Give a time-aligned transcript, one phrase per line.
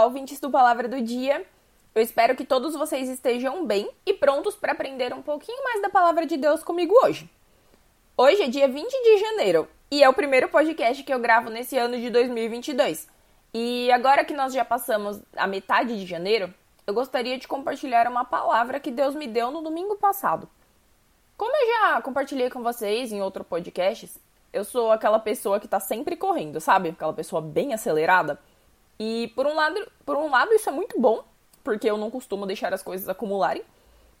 [0.00, 1.44] Olá, ouvintes do Palavra do Dia.
[1.94, 5.90] Eu espero que todos vocês estejam bem e prontos para aprender um pouquinho mais da
[5.90, 7.28] palavra de Deus comigo hoje.
[8.16, 11.76] Hoje é dia 20 de janeiro e é o primeiro podcast que eu gravo nesse
[11.76, 13.06] ano de 2022.
[13.52, 16.54] E agora que nós já passamos a metade de janeiro,
[16.86, 20.48] eu gostaria de compartilhar uma palavra que Deus me deu no domingo passado.
[21.36, 24.18] Como eu já compartilhei com vocês em outros podcasts,
[24.50, 26.88] eu sou aquela pessoa que tá sempre correndo, sabe?
[26.88, 28.40] Aquela pessoa bem acelerada.
[29.02, 31.24] E por um lado, por um lado isso é muito bom,
[31.64, 33.64] porque eu não costumo deixar as coisas acumularem.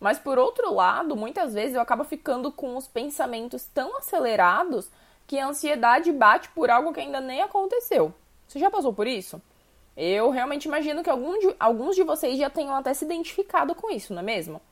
[0.00, 4.90] Mas por outro lado, muitas vezes eu acabo ficando com os pensamentos tão acelerados
[5.26, 8.14] que a ansiedade bate por algo que ainda nem aconteceu.
[8.48, 9.40] Você já passou por isso?
[9.94, 13.90] Eu realmente imagino que algum de, alguns de vocês já tenham até se identificado com
[13.90, 14.62] isso, não é mesmo?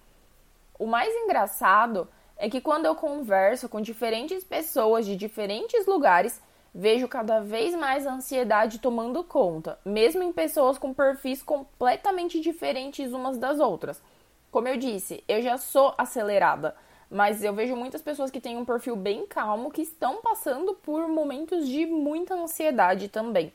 [0.78, 6.40] O mais engraçado é que quando eu converso com diferentes pessoas de diferentes lugares,
[6.78, 13.12] vejo cada vez mais a ansiedade tomando conta, mesmo em pessoas com perfis completamente diferentes
[13.12, 14.00] umas das outras.
[14.48, 16.76] Como eu disse, eu já sou acelerada,
[17.10, 21.08] mas eu vejo muitas pessoas que têm um perfil bem calmo que estão passando por
[21.08, 23.52] momentos de muita ansiedade também.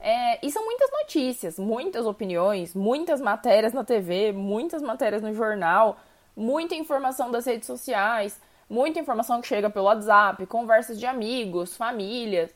[0.00, 5.96] É, e são muitas notícias, muitas opiniões, muitas matérias na TV, muitas matérias no jornal,
[6.36, 12.50] muita informação das redes sociais, muita informação que chega pelo WhatsApp, conversas de amigos, famílias.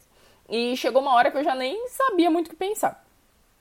[0.49, 3.05] E chegou uma hora que eu já nem sabia muito o que pensar.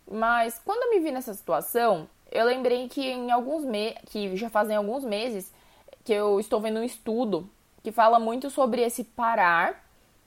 [0.09, 4.49] Mas quando eu me vi nessa situação, eu lembrei que em alguns me que já
[4.49, 5.51] fazem alguns meses
[6.03, 7.49] que eu estou vendo um estudo
[7.83, 9.83] que fala muito sobre esse parar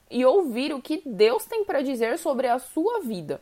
[0.09, 3.41] e ouvir o que Deus tem para dizer sobre a sua vida.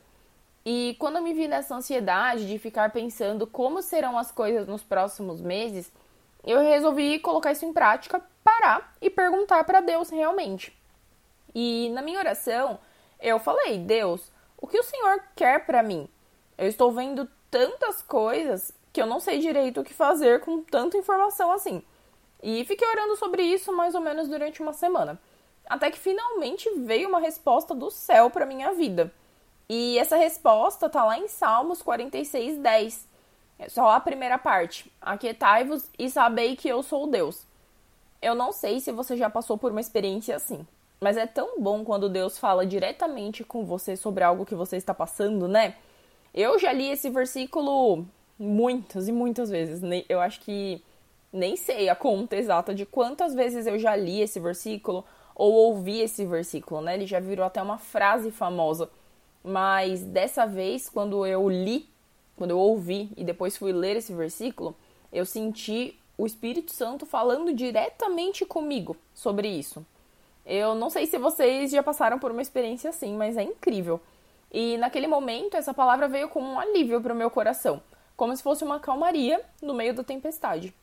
[0.65, 4.81] E quando eu me vi nessa ansiedade de ficar pensando como serão as coisas nos
[4.81, 5.91] próximos meses,
[6.43, 8.21] eu resolvi colocar isso em prática,
[8.53, 10.77] parar e perguntar para Deus realmente.
[11.53, 12.79] E na minha oração,
[13.19, 16.07] eu falei: Deus, o que o Senhor quer para mim?
[16.57, 20.97] Eu estou vendo tantas coisas que eu não sei direito o que fazer com tanta
[20.97, 21.83] informação assim.
[22.41, 25.19] E fiquei orando sobre isso mais ou menos durante uma semana.
[25.67, 29.11] Até que finalmente veio uma resposta do céu para minha vida.
[29.69, 33.07] E essa resposta tá lá em Salmos 46, 10.
[33.59, 34.91] É só a primeira parte.
[35.01, 37.47] Aquietai-vos e sabei que eu sou Deus.
[38.23, 40.65] Eu não sei se você já passou por uma experiência assim,
[40.99, 44.93] mas é tão bom quando Deus fala diretamente com você sobre algo que você está
[44.93, 45.75] passando, né?
[46.33, 48.05] Eu já li esse versículo
[48.39, 49.81] muitas e muitas vezes.
[50.07, 50.83] Eu acho que
[51.31, 55.03] nem sei a conta exata de quantas vezes eu já li esse versículo
[55.35, 56.95] ou ouvi esse versículo, né?
[56.95, 58.89] Ele já virou até uma frase famosa.
[59.43, 61.91] Mas dessa vez, quando eu li
[62.35, 64.75] quando eu ouvi e depois fui ler esse versículo,
[65.11, 69.85] eu senti o Espírito Santo falando diretamente comigo sobre isso.
[70.45, 74.01] Eu não sei se vocês já passaram por uma experiência assim, mas é incrível.
[74.51, 77.81] E naquele momento, essa palavra veio como um alívio para o meu coração,
[78.15, 80.73] como se fosse uma calmaria no meio da tempestade.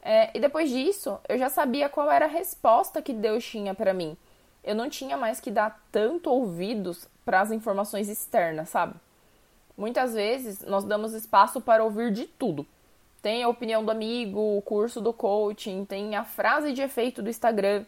[0.00, 3.92] É, e depois disso, eu já sabia qual era a resposta que Deus tinha para
[3.92, 4.16] mim.
[4.62, 8.94] Eu não tinha mais que dar tanto ouvidos para as informações externas, sabe?
[9.76, 12.64] Muitas vezes nós damos espaço para ouvir de tudo.
[13.26, 17.28] Tem a opinião do amigo, o curso do coaching, tem a frase de efeito do
[17.28, 17.84] Instagram,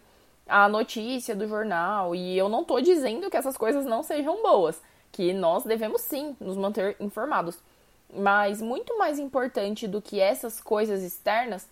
[0.49, 4.83] a notícia do jornal, e eu não estou dizendo que essas coisas não sejam boas,
[5.13, 7.57] que nós devemos sim nos manter informados.
[8.13, 11.69] Mas muito mais importante do que essas coisas externas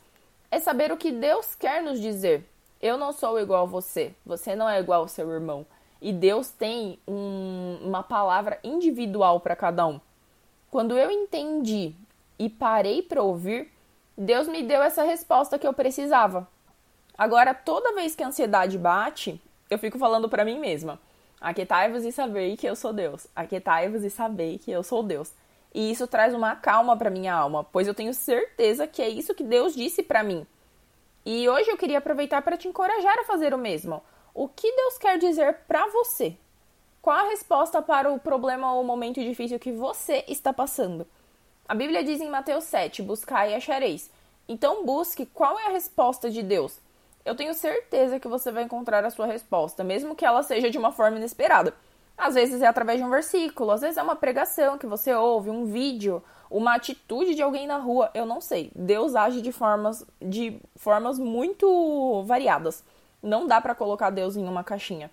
[0.48, 2.48] é saber o que Deus quer nos dizer.
[2.80, 5.66] Eu não sou igual a você, você não é igual ao seu irmão.
[6.00, 10.00] E Deus tem um, uma palavra individual para cada um.
[10.70, 11.96] Quando eu entendi
[12.38, 13.72] e parei para ouvir,
[14.16, 16.48] Deus me deu essa resposta que eu precisava.
[17.16, 21.00] Agora, toda vez que a ansiedade bate, eu fico falando para mim mesma:
[21.40, 23.26] Aquietai-vos e sabei que eu sou Deus.
[23.34, 25.32] Aquietai-vos e sabei que eu sou Deus.
[25.74, 29.34] E isso traz uma calma para minha alma, pois eu tenho certeza que é isso
[29.34, 30.46] que Deus disse para mim.
[31.24, 34.02] E hoje eu queria aproveitar para te encorajar a fazer o mesmo.
[34.32, 36.36] O que Deus quer dizer para você?
[37.02, 41.06] Qual a resposta para o problema ou momento difícil que você está passando?
[41.68, 44.08] A Bíblia diz em Mateus 7: Buscai e achareis.
[44.48, 46.78] Então busque qual é a resposta de Deus.
[47.24, 50.78] Eu tenho certeza que você vai encontrar a sua resposta, mesmo que ela seja de
[50.78, 51.74] uma forma inesperada.
[52.16, 55.50] Às vezes é através de um versículo, às vezes é uma pregação que você ouve,
[55.50, 58.70] um vídeo, uma atitude de alguém na rua, eu não sei.
[58.72, 62.84] Deus age de formas de formas muito variadas.
[63.20, 65.10] Não dá para colocar Deus em uma caixinha.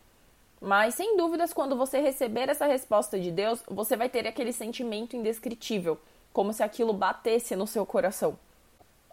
[0.61, 5.13] Mas, sem dúvidas, quando você receber essa resposta de Deus, você vai ter aquele sentimento
[5.13, 5.99] indescritível,
[6.33, 8.37] como se aquilo batesse no seu coração.